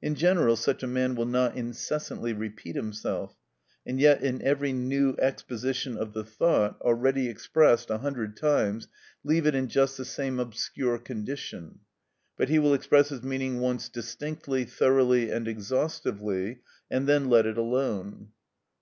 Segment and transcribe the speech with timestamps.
[0.00, 3.36] In general, such a man will not incessantly repeat himself,
[3.84, 8.88] and yet in every new exposition of the thought already expressed a hundred times
[9.24, 11.80] leave it in just the same obscure condition,
[12.38, 16.60] but he will express his meaning once distinctly, thoroughly, and exhaustively,
[16.90, 18.28] and then let it alone.